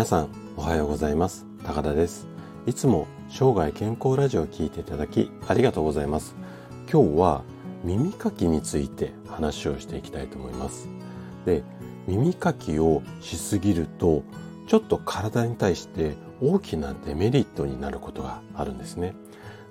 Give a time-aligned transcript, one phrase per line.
[0.00, 1.44] 皆さんおはようございます。
[1.62, 2.26] 高田です。
[2.64, 6.34] いつも生涯健康ラジオを聞いていただきありがとうございます。
[6.90, 7.42] 今日は
[7.84, 10.88] 耳かきについて話をしていきたいと思います。
[11.44, 11.62] で
[12.06, 14.22] 耳かきをしすぎると
[14.68, 19.14] ちょっと体に対して大きなデメリットになることがあるんですね。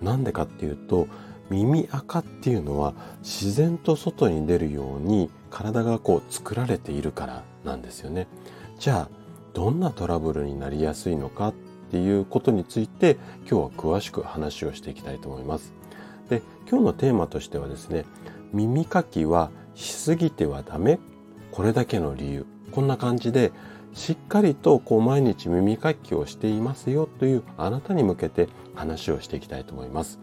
[0.00, 1.06] なんでかっていうと
[1.50, 8.26] 耳垢っていうのは自然と外に出るように体がこう作られているからなんですよね。
[8.78, 9.23] じゃあ
[9.54, 11.54] どんなトラブルになりやすいのかっ
[11.90, 13.16] ていうことについて
[13.48, 15.72] 今日は詳しく話をしていきたいと思います。
[16.28, 18.04] で今日のテーマとしてはですね
[18.52, 20.98] 耳かきはしすぎてはダメ？
[21.52, 23.52] これだけの理由こんな感じで
[23.94, 30.18] しっかりとこう毎日耳かきをしていますよというあなたに向けて話をしていきたいと思います。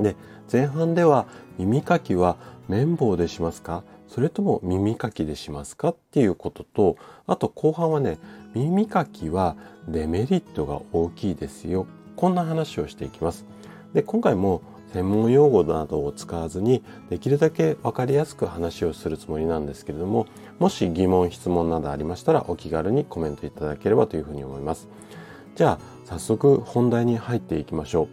[0.00, 0.16] で
[0.50, 1.26] 前半では
[1.58, 2.36] 耳かきは
[2.68, 3.82] 綿棒でしますか？
[4.08, 6.96] それとも耳かきでしますかっていうことと
[7.26, 8.18] あと後半はね
[8.54, 11.86] 耳かきはデメリットが大きいですよ。
[12.16, 13.44] こんな話をしていきます。
[13.94, 20.26] で今回も専門用語などを使わずにできるだけ分かりやすく話をするつもりなんですけれども
[20.58, 24.88] もし疑問質問などありましたらお気軽にコメントいただければというふうに思います。
[25.56, 28.08] じゃあ早速本題に入っていきましょ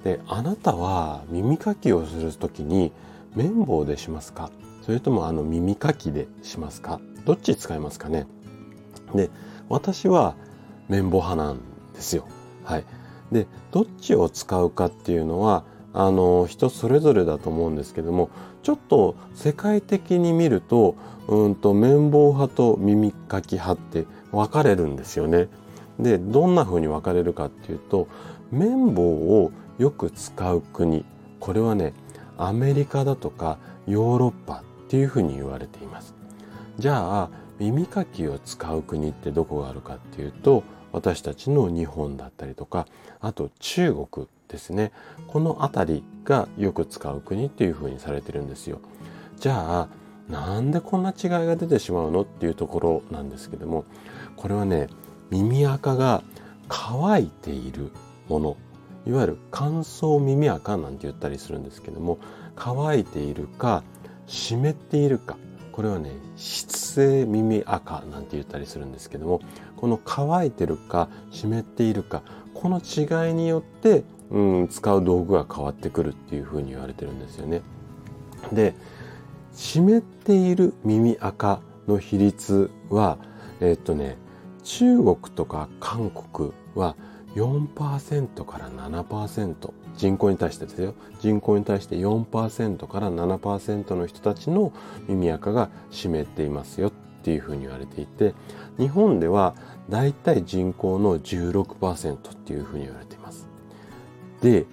[0.00, 0.04] う。
[0.04, 2.92] であなたは耳かきをするときに
[3.34, 4.50] 綿棒でしますか？
[4.86, 7.00] それともあの耳かきでしますか？
[7.24, 8.28] どっち使いますかね？
[9.16, 9.30] で
[9.68, 10.36] 私は
[10.88, 11.58] 綿棒派なん
[11.92, 12.28] ですよ。
[12.62, 12.84] はい。
[13.32, 18.30] でどっちを使うかっていうのはあの人それぞれだと思うんですけども
[18.62, 20.94] ちょっと世界的に見ると
[21.26, 25.48] うんと綿棒派と耳かき派って分かれるんですよね。
[25.98, 28.06] でどんな風に分かれるかっていうと
[28.52, 31.04] 綿棒をよく使う国。
[31.40, 31.92] これはね
[32.38, 36.14] アメリカだとかヨーロッパっていうふうに言われています。
[36.78, 40.62] じゃあ耳かきを使う国ってどこがあるかっていうと
[40.92, 42.86] 私たちの日本だったりとか
[43.20, 44.92] あと中国ですね
[45.26, 48.80] この辺りがよく使う国っていうふうにされてるんですよ。
[49.38, 49.88] じゃあ
[50.28, 53.84] なんでこんな違いが出てしまうのっていうところなんですけども
[54.36, 54.88] これはね
[55.30, 56.22] 耳垢が
[56.68, 57.92] 乾いている
[58.28, 58.56] もの
[59.06, 62.18] いわゆる乾燥耳垢なんて言ったりするんですけども
[62.56, 63.84] 乾いているか
[64.26, 65.36] 湿っているか
[65.72, 69.40] これはね湿性耳垢なんて言ったりするんですけども
[69.76, 72.22] この乾いてるか湿っているか
[72.54, 77.60] この違いによって、うん、使う道具が変わってくるっていうふうに言われてるんですよね。
[78.52, 78.74] で
[79.52, 83.18] 湿っている耳垢の比率は
[83.60, 84.16] えっとね
[84.64, 86.96] 中国とか韓国は
[87.36, 90.94] 4%から7%人口に対してですよ。
[91.20, 94.72] 人口に対して4%から7%の人たちの
[95.06, 96.92] 耳垢が湿っていますよっ
[97.22, 98.34] ていうふうに言われていて
[98.78, 99.54] 日本では
[99.90, 103.46] だいたい人口の16%っていうふうに言われています。
[104.40, 104.64] で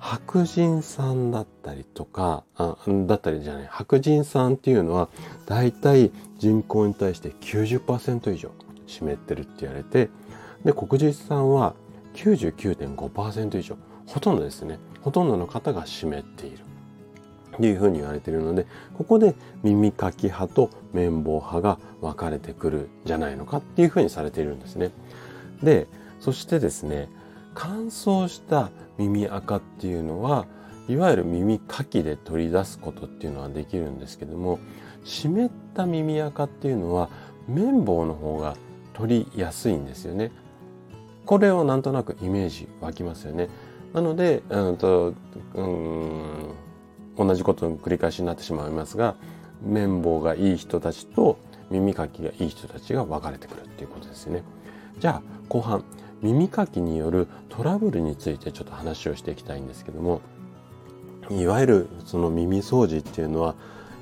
[0.00, 5.08] 白人さんだったりとかあだったりじゃない白人さんっていうのは
[5.46, 8.50] だいたい人口に対して90%以上
[8.86, 10.08] 湿ってるって言われて
[10.64, 11.74] で黒人さんは
[12.14, 13.76] 99.5%以上
[14.06, 16.58] ほとんどですねほとんどの方が湿っている
[17.56, 24.90] というふうに言われているのでここで耳かき派と綿棒派が分かれてくるじゃないのかっていうふうにされているんですね。
[25.62, 25.88] で
[26.20, 27.08] そしてですね
[27.54, 30.46] 乾燥した耳垢っていうのは
[30.88, 34.58] いわゆる耳かきで取り出すことっていうのはできるんですけども
[35.04, 37.10] 湿った耳垢っていうのは
[37.48, 38.56] 綿棒の方が
[38.94, 40.32] 取りやすいんですよね。
[41.28, 43.50] これをなんとなくイメージ湧きますよね。
[43.92, 45.12] なので、うんと
[45.54, 46.54] うん
[47.18, 49.14] 同じことの繰り返しになってしまいますが
[49.62, 54.42] 綿棒がいい人たちと耳かきがいい人たちが分かれてくるっていうことですね。
[55.00, 55.84] じゃあ後半
[56.22, 60.22] 耳かきによるトラブルについてちょっと話をしていきたいんですけども
[61.28, 63.54] いわゆるその耳掃除っていうのは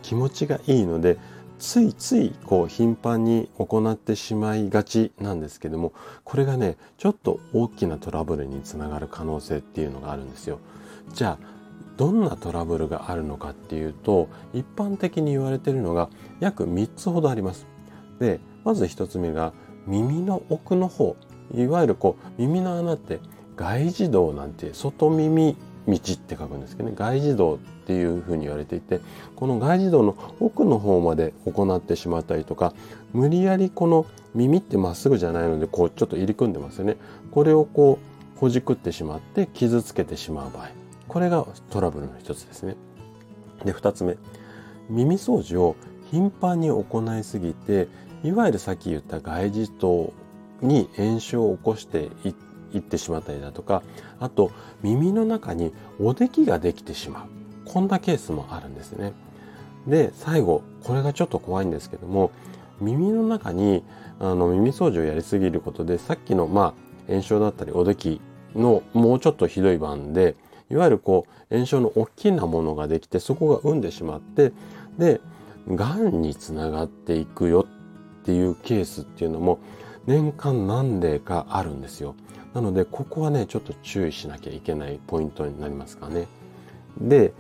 [0.03, 1.19] 気持ちがいいので
[1.59, 5.93] ついついこう頻繁に行ってしまいがちなんですけども
[6.25, 10.59] これがねちょっと大きなトラブルにつながる可能性っていうのがあるんですよ。
[11.15, 11.57] じゃあ
[11.97, 16.11] どんなトラブルがあるのかっていうと一般的に言われてるのが
[16.41, 17.67] 約3つほどあります。
[18.19, 19.53] でまず1つ目が
[19.87, 21.17] 耳の奥の方
[21.55, 23.21] いわゆるこう耳の穴って
[23.57, 25.57] 外耳道なんて外耳
[25.87, 26.95] 道って書くんですけどね。
[26.97, 29.01] 外耳道っていうふうに言われていて
[29.37, 32.75] この外耳道の奥の方まで行ってしまったりとか
[33.13, 36.97] 無理やりこの耳ってまっすぐじゃないのでこうちょっと入り組んでますよね。
[37.31, 40.71] これをこうほじくってしまって傷つけてしまう場合。
[41.09, 42.77] これがトラブルの一つですね。
[43.65, 44.17] で2つ目。
[44.91, 45.77] 耳掃除を
[46.11, 47.89] 頻繁に行いすぎて
[48.23, 50.13] いわゆるさっき言った外耳頭
[50.63, 52.35] に炎症を起こしていっ
[52.73, 53.83] 行ってしまったりだとか
[54.21, 54.51] あと
[54.83, 57.27] 耳の中におできができてしまう
[57.65, 59.13] こんなケースもあるんですね。
[59.87, 62.33] で最後これがちょっと怖いんですけども
[62.81, 63.85] 耳の中に
[64.19, 66.75] あの耳掃除をやりすぎることでさっきのま
[67.09, 68.21] あ炎症だったりおでき
[68.55, 70.35] のもうちょっとひどい版で
[70.71, 74.53] いわゆるこう炎症の大きなものができてそこが産んでしまって
[74.99, 75.21] で
[75.69, 77.67] がんにつながっていくよ
[78.23, 79.61] っていうケースっていうのも
[80.07, 82.15] 年間何例かあるんですよ。
[82.57, 86.27] なのでここはねちょっと注意しなきゃいけないポイントになりますかね。
[86.99, 87.35] で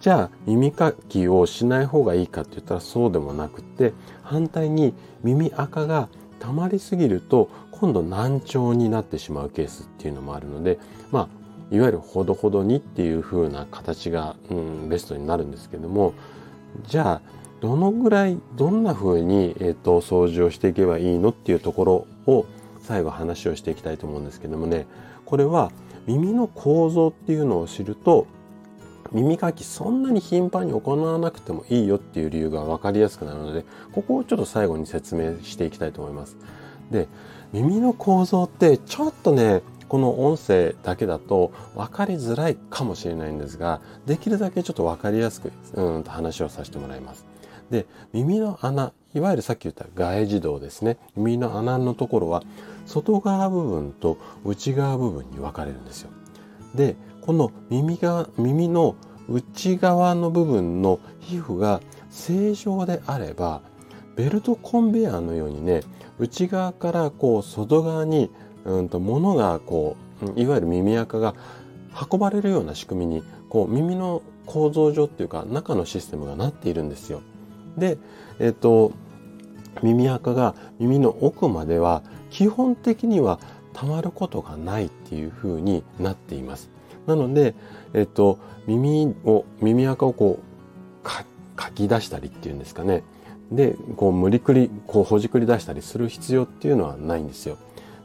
[0.00, 6.08] じゃあ耳かきをしない方がいいかって言ったらそうでもなくて反対に耳垢が
[6.40, 10.78] 溜まりすぎると今度難聴になってしまうケースっていうのもあるので
[11.12, 11.28] ま
[11.70, 16.14] あいわゆるほどほどにっていう風な形が、うん、ベストになるんですけども
[16.86, 17.22] じゃあ
[17.60, 22.46] どのぐらいどんな風に、えーと、掃除をしていけばいいのっていうところを
[22.84, 24.86] 最後話をしていきたいと思うんですけどもね
[25.24, 25.72] これは
[26.06, 28.26] 耳の構造っていうのを知ると
[29.12, 36.36] 耳かきそんなに頻繁に行わなくてもいいよっていう理由が分かりやすくなるのでここをちょっと最後に説明していきたいと思います。
[36.90, 37.08] で
[37.52, 47.24] 耳の構造ってちょっとねこの音声だけだと分かりづらいかもしれないんですができるだけちょっと分かりやすくうんと話をさせてもらいます。
[47.74, 52.44] で耳の穴いわゆるさっき言った外耳道ですね耳の穴のところは
[52.86, 56.10] 外側部分と内側部分に分かれるんですよ。
[56.76, 58.94] でこの耳が耳の
[59.28, 61.80] 内側の部分の皮膚が
[62.10, 63.62] 正常であれば
[64.14, 65.80] ベルトコンベヤーのようにね
[66.18, 68.30] 内側からこう外側に
[68.64, 71.34] うんと物がこういわゆる耳垢が
[72.10, 77.22] 運ばれるような仕組みにこう耳の構造上っていうか中のシステムがなっているんですよ。
[77.76, 77.98] で、
[78.38, 78.92] えっ、と
[79.82, 83.38] 耳垢が耳の奥までは基本的には
[83.74, 86.70] 溜まることがないっていう風になっています。
[87.06, 87.54] なので、
[87.92, 91.24] えっと、耳を、耳垢をこう、か、
[91.56, 93.02] かき出したりっていうんですかね。
[93.52, 97.58] で、こう、無理くり、こう、ほじくり出したりする必要っていうのはないんですよ。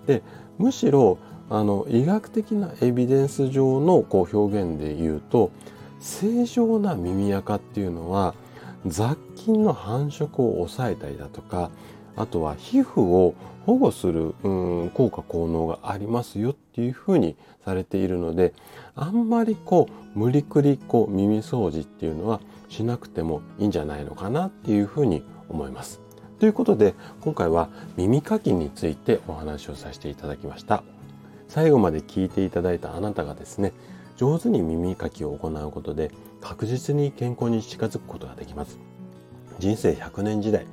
[0.06, 0.21] で、
[0.57, 1.18] むしろ、
[1.50, 5.51] あの、医学的なエビデンス上のこう表現で言うと、
[6.00, 8.36] 正常な耳垢っていうのは、
[8.85, 11.69] 雑菌の繁殖を抑えたりだとか、
[12.15, 13.35] あとは皮膚を
[13.65, 14.49] 保護する、う
[14.85, 18.53] ん、効果効能がありますよっていうふうにされているので
[18.95, 26.01] あんまりこう無理くりこう耳掃除っていうのはしなくてもいいんじゃないのかなっていうふうに思います。
[26.39, 30.83] ということで今回は耳かきについてお話をさせていただきました。
[31.47, 33.73] 最後まで聞いていただいたあなたがですね
[34.19, 36.12] 上手に耳かきを行うことで
[36.42, 38.77] 確実に健康に近づくことができます。
[39.60, 40.66] 人生100年時代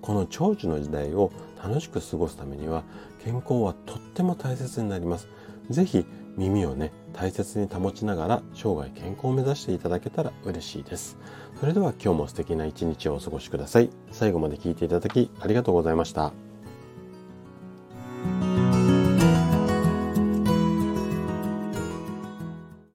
[0.00, 2.84] この長寿の時代を楽しく過ごすためには
[3.24, 5.26] 健康はとっても大切になります。
[5.68, 6.06] ぜひ
[6.36, 11.18] 耳をね、大切に保ちながら生涯健康を目指していただけたら嬉しいです。
[11.58, 13.90] それでは今日も素敵な一日をお過ごしください。
[14.12, 16.51] 最後まで聞いていただきありがとうございました。